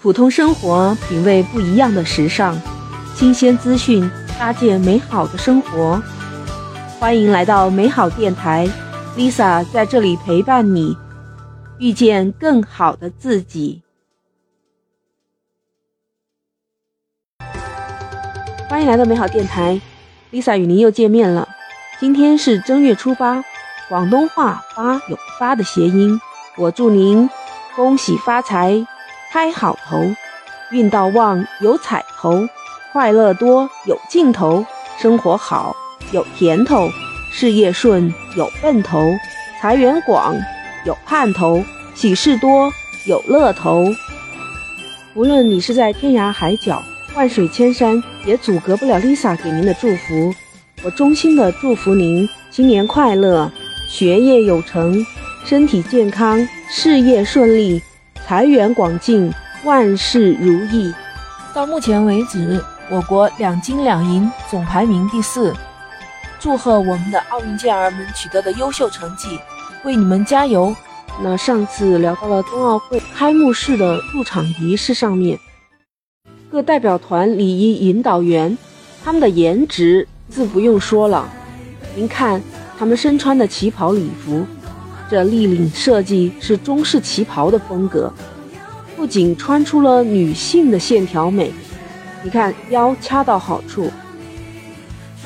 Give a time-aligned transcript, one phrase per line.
[0.00, 2.56] 普通生活，品味不一样的时尚，
[3.16, 4.08] 新鲜资讯，
[4.38, 6.00] 搭建美好的生活。
[7.00, 8.68] 欢迎来到美好电台
[9.16, 10.96] ，Lisa 在这里陪伴你，
[11.80, 13.82] 遇见更好的自己。
[18.68, 19.80] 欢迎来到美好电台
[20.30, 21.48] ，Lisa 与您又见面了。
[21.98, 23.42] 今天是正月初八，
[23.88, 26.20] 广东话“八”有“发”的谐音，
[26.56, 27.28] 我祝您
[27.74, 28.86] 恭喜发财。
[29.30, 30.10] 开好头，
[30.70, 32.48] 运道旺有彩头，
[32.92, 34.64] 快乐多有劲头，
[34.98, 35.76] 生活好
[36.12, 36.88] 有甜头，
[37.30, 38.98] 事业顺有奔头，
[39.60, 40.34] 财源广
[40.86, 41.62] 有盼头，
[41.94, 42.72] 喜事多
[43.04, 43.84] 有乐头。
[45.14, 46.82] 无论你是在天涯海角、
[47.14, 50.34] 万水千山，也阻隔不了 Lisa 给您的祝福。
[50.82, 53.50] 我衷心的祝福您新年快乐，
[53.90, 55.04] 学业有成，
[55.44, 57.82] 身体健康，事业顺利。
[58.28, 59.32] 财源广进，
[59.64, 60.92] 万事如意。
[61.54, 65.56] 到目前为止，我国两金两银，总排名第四。
[66.38, 69.40] 祝贺我们的奥运健儿们取得的优秀成绩，
[69.82, 70.76] 为你们加油！
[71.22, 75.38] 那上次聊到了冬奥会开幕式的入场仪式上面，
[76.50, 78.58] 各代表团礼仪引导员，
[79.02, 81.26] 他们的颜值自不用说了。
[81.94, 82.42] 您看
[82.78, 84.46] 他们身穿的旗袍礼服。
[85.10, 88.12] 这立领设计是中式旗袍的风格，
[88.94, 91.50] 不仅穿出了女性的线条美，
[92.22, 93.90] 你看腰掐到好处，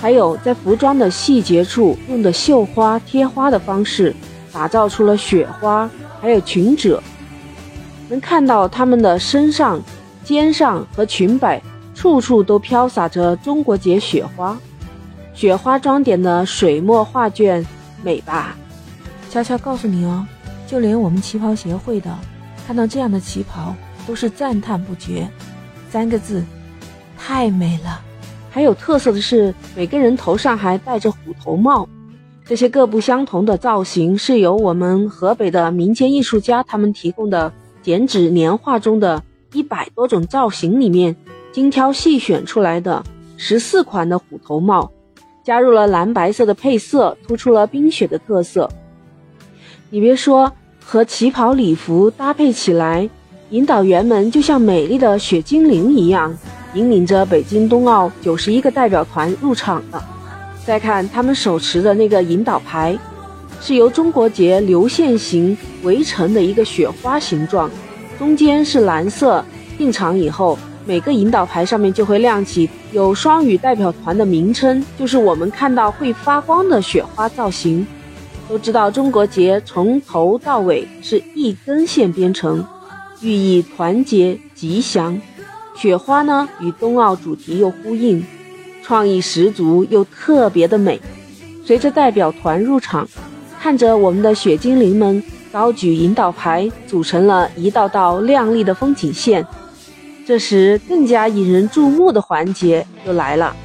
[0.00, 4.14] 还有在服装的细节处用的绣花贴花的方式，
[4.52, 7.02] 打造出了雪花，还有裙褶，
[8.08, 9.82] 能看到他们的身上、
[10.22, 11.60] 肩上和裙摆
[11.94, 14.56] 处处都飘洒着中国结雪花，
[15.34, 17.66] 雪花装点的水墨画卷，
[18.04, 18.56] 美吧？
[19.32, 20.26] 悄悄告诉你哦，
[20.66, 22.14] 就连我们旗袍协会的，
[22.66, 23.74] 看到这样的旗袍
[24.06, 25.26] 都是赞叹不绝。
[25.88, 26.44] 三个字，
[27.16, 27.98] 太美了。
[28.50, 31.88] 还有特色的是，每个人头上还戴着虎头帽。
[32.44, 37.50] 这些各不相同的造型，是由我们河北的民间艺术家他们提供的
[37.80, 39.22] 剪纸年画中的
[39.54, 41.16] 一百多种造型里面
[41.52, 43.02] 精挑细选出来的
[43.38, 44.92] 十四款的虎头帽，
[45.42, 48.70] 加入了蓝白色的配色，突出了冰雪的特色。
[49.94, 50.50] 你别说，
[50.82, 53.06] 和旗袍礼服搭配起来，
[53.50, 56.34] 引导员们就像美丽的雪精灵一样，
[56.72, 60.02] 引领着北京冬奥九十一个代表团入场了。
[60.64, 62.98] 再看他们手持的那个引导牌，
[63.60, 67.70] 是由中国结流线型围成的一个雪花形状，
[68.18, 69.44] 中间是蓝色。
[69.76, 77.86] 进场以后，每个引导牌上面就会亮起有双语代表团的名称，就是我们看到会发光的雪花造型。
[78.52, 82.62] 都知道中国结从头到尾是一根线编成，
[83.22, 85.18] 寓意团结吉祥。
[85.74, 88.22] 雪花呢与冬奥主题又呼应，
[88.82, 91.00] 创意十足又特别的美。
[91.64, 93.08] 随着代表团入场，
[93.58, 99.46] 看着我们的雪精灵们高举引导牌，组成了一道道亮丽的风景线。
[100.26, 103.56] 这时更加引人注目的环节又来了，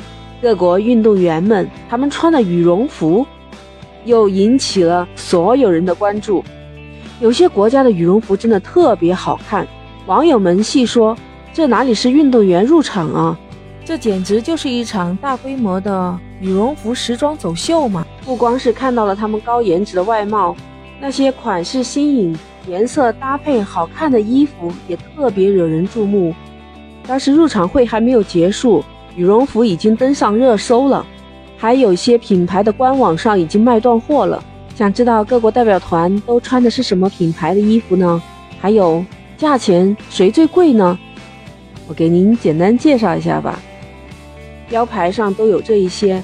[0.41, 3.27] 各国运动员们他们穿的羽绒服。
[4.07, 6.43] 又引起了所有人的关注。
[7.19, 9.67] 有些国家的羽绒服真的特别好看，
[10.07, 11.15] 网友们戏说
[11.53, 13.39] ：“这哪里是运动员入场啊？
[13.83, 20.55] 这简直就是一场大规模的羽绒服时装走秀嘛！”不光是看到了他们高颜值的外貌，
[20.99, 26.33] 那些款式新颖、颜色搭配好看的衣服也特别惹人注目。
[27.07, 28.83] 但是入场会还没有结束，
[29.15, 31.05] 羽绒服已经登上热搜了。
[31.57, 34.43] 还有些品牌的官网上已经卖断货了。
[34.75, 38.21] 想知道各国代表团都穿的是什么品牌的衣服呢？
[38.61, 39.03] 还有
[39.35, 40.97] 价钱谁最贵呢？
[41.87, 43.59] 我给您简单介绍一下吧。
[44.69, 46.21] 标牌上都有这一些：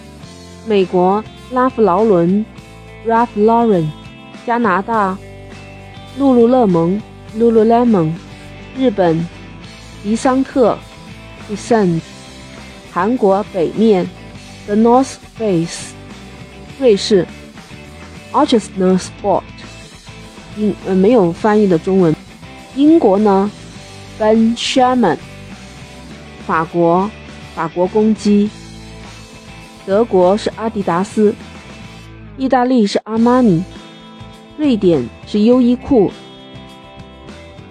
[0.68, 2.46] 美国拉夫劳伦
[3.08, 3.88] （Ralph Lauren）、
[4.46, 5.18] 加拿大
[6.20, 7.02] 露露乐蒙
[7.36, 8.12] （Lululemon）、
[8.78, 9.28] 日本
[10.04, 10.78] 迪桑特
[11.50, 12.02] （Descent）、
[12.92, 14.07] 韩国北面。
[14.65, 15.92] The North Face，
[16.80, 17.27] 瑞士
[18.31, 19.44] ，Ochsner Sport，
[20.57, 22.15] 英呃没有翻译的中文。
[22.75, 23.51] 英国呢
[24.18, 25.18] ，Ben Sherman，
[26.48, 27.12] 法国，
[27.54, 28.50] 法国公鸡。
[29.86, 31.36] 德国是阿迪达斯，
[32.38, 33.62] 意大利是阿玛尼，
[34.57, 36.09] 瑞典是优衣库，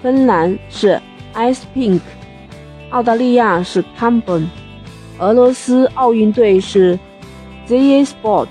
[0.02, 1.00] 芬兰是
[1.34, 2.00] Ice Pink，
[2.90, 4.44] 澳大利亚是 Campbell。
[5.18, 6.98] 俄罗斯奥运队是
[7.68, 8.48] ZA Sport，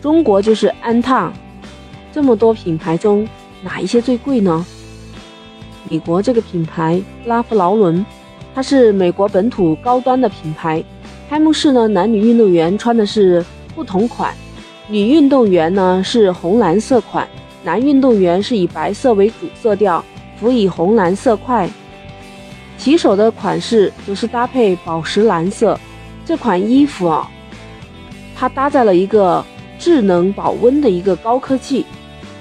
[0.00, 1.32] 中国就是安踏。
[2.12, 3.26] 这么多品牌中，
[3.62, 4.64] 哪一些最贵呢？
[5.90, 8.04] 美国这个品牌拉夫劳伦，
[8.54, 10.82] 它是美国本土高端的品牌。
[11.28, 13.44] 开幕式呢，男女运动员穿的是
[13.74, 14.34] 不同款，
[14.88, 17.28] 女运动员呢是红蓝色款，
[17.64, 20.04] 男运动员是以白色为主色调，
[20.38, 21.68] 辅以红蓝色块。
[22.82, 25.78] 骑手的款式则是搭配宝石蓝色。
[26.26, 27.30] 这款衣服啊，
[28.34, 29.44] 它搭载了一个
[29.78, 31.86] 智能保温的一个高科技，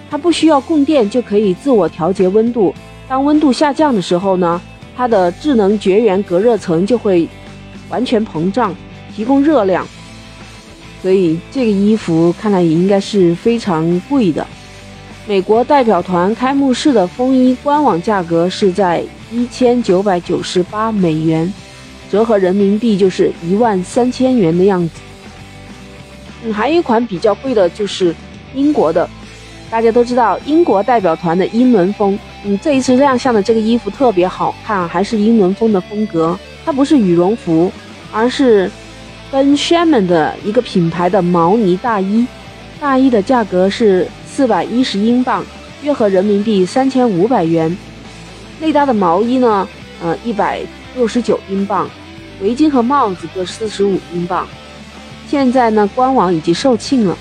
[0.10, 2.74] 它不需要供电就可以自我调节温度。
[3.08, 4.60] 当温度下降的时候呢，
[4.98, 7.30] 它的智能绝缘隔热层就会
[7.90, 8.74] 完全膨胀，
[9.16, 9.88] 提供热量。
[11.04, 14.48] 所以这个衣服看来也应该是非常贵的。
[15.28, 21.52] 美国代表团开幕式的风衣官网价格是在一千九百九十八美元。
[22.12, 24.96] 折合人民币就是一万三千元的样子。
[26.44, 28.14] 嗯，还有一款比较贵的，就是
[28.54, 29.10] 英国的。
[29.70, 32.20] 大家都知道英国代表团的英伦风。
[32.44, 36.38] 嗯，这一次亮相的这个衣服特别好看，还是英伦风的风格。
[36.66, 37.72] 它不是羽绒服，
[38.12, 38.70] 而是
[39.32, 42.28] Ben Sherman 的一个品牌的毛呢大衣。
[42.82, 45.46] 大衣的价格是四百一十英镑，
[45.84, 47.78] 约合人民币三千五百元。
[48.62, 49.68] 内搭的毛衣呢，
[50.04, 50.62] 呃，一百
[50.96, 51.90] 六十九英镑。
[52.42, 54.48] 围巾和帽子各四十五英镑，
[55.28, 57.18] 现在呢官网已经售罄了。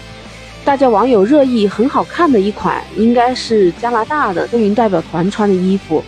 [0.64, 6.02] 大家网友热议很好看的一款，应该是加拿大的队运代表团穿的衣服。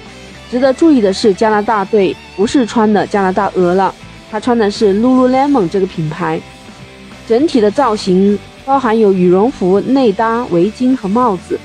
[0.51, 3.95] 值得注意的是，加拿大队不是穿的加拿大鹅了，
[4.31, 6.41] 他穿的是 Lululemon 这个品牌。
[7.29, 11.59] 整体的造型包含有羽绒服内搭围巾和帽子，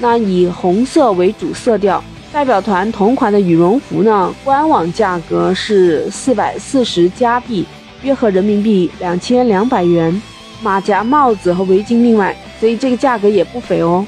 [0.00, 2.02] 那以红色为主色调。
[2.32, 7.66] 代表团同款的羽绒服呢，官网价格是四百四十加币，
[8.02, 10.20] 约合人民币两千两百元。
[10.62, 14.06] 马甲、帽子和围巾另外，所以这个价格也不菲哦。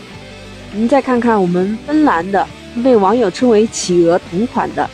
[0.73, 2.47] 您再看看我们芬兰的，
[2.82, 4.88] 被网友称为“企鹅”同款的，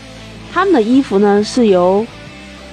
[0.53, 2.05] 他们的衣服呢是由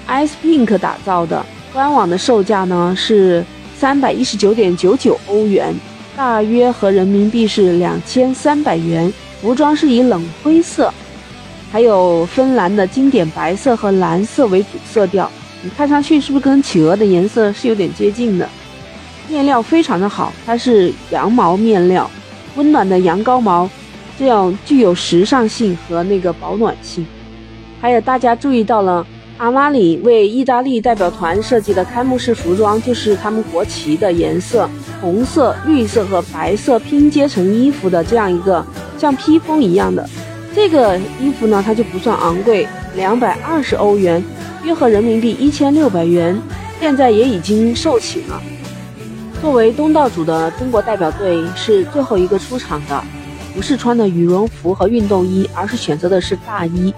[0.07, 3.45] Ice Pink 打造的，官网的售价呢是
[3.77, 5.75] 三百一十九点九九欧元，
[6.15, 9.13] 大约合人民币是两千三百元。
[9.41, 10.91] 服装是以冷灰色，
[11.71, 15.29] 还有芬兰的经典白色和蓝色为主色调。
[15.61, 18.47] 你看上去是不是跟企鹅的颜色是有点接近的？
[19.27, 22.09] 面料非常的好，它是羊毛面料，
[22.55, 23.69] 温暖的羊羔毛，
[24.17, 27.05] 这样具有时尚性和那个保暖性。
[27.79, 29.05] 还有大家注意到了，
[29.37, 34.69] 阿玛尼为意大利代表团设计的开幕式服装，就是他们国旗的颜色，
[35.01, 38.65] 红色、绿色和白色拼接成衣服的这样一个。
[38.97, 40.07] 像披风一样的
[40.55, 44.23] 这个衣服呢，它就不算昂贵，两百二十欧元，
[44.63, 46.39] 约合人民币一千六百元，
[46.79, 48.41] 现在也已经售罄了。
[49.39, 53.03] 作为东道主的中国代表队是最后一个出场的，
[53.53, 56.91] 不是穿的羽绒服和运动衣，而是选择的是大衣。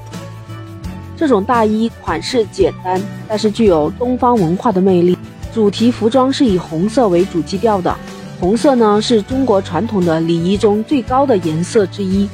[1.18, 5.18] 这种大衣款式简单，但是具有东方文化的魅力。
[5.54, 7.94] 主题服装是以红色为主基调的。
[8.40, 12.28] 红色呢是中国传统的礼仪中最高的颜色之一，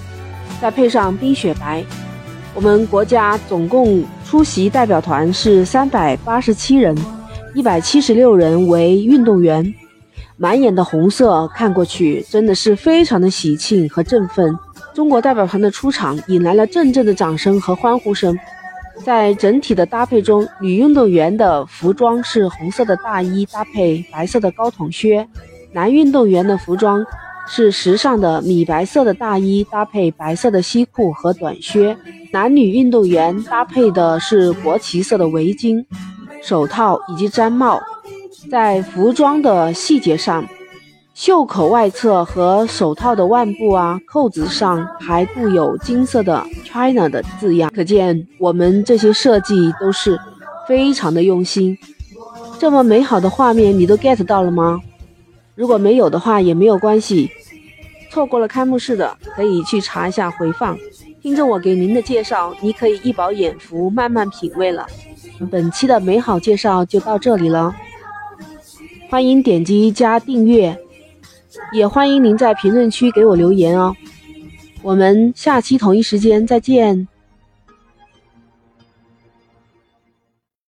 [0.62, 1.84] 再配上冰雪白。
[2.54, 6.96] 我们国家总共出席代表团是三百八十七人，
[7.56, 9.74] 一百七十六人为运动员。
[10.38, 14.56] 满眼的红色，看过去真的是非常的喜庆和振奋。
[14.94, 18.38] 中国代表团的出场引来了阵阵的掌声和欢呼声。
[19.04, 25.28] 在整体的搭配中，女运动员的服装是红色的大衣搭配白色的高筒靴。
[25.76, 27.06] 男运动员的服装
[27.50, 31.98] 是时尚的米白色的大衣，搭配白色的西裤和短靴。
[32.32, 35.84] 男女运动员搭配的是国旗色的围巾、
[36.42, 37.82] 手套以及毡帽。
[38.50, 40.48] 在服装的细节上，
[41.14, 50.18] 袖口外侧和手套的腕部啊、扣子上还布有金色的 China 的字样，可见我们这些设计都是
[50.70, 51.78] 非常的用心。
[52.58, 54.80] 这么美好的画面，你都 get 到了吗？
[55.56, 57.32] 如果没有的话也没有关系，
[58.12, 60.78] 错过了开幕式的可以去查一下回放，
[61.22, 64.86] 听着我给您的介绍，你可以一饱眼福，慢慢品味了。
[65.50, 67.76] 本期的美好介绍就到这里了，
[69.10, 70.78] 欢迎点击加订阅，
[71.74, 73.96] 也欢迎您在评论区给我留言哦。
[74.82, 77.08] 我们下期同一时间再见。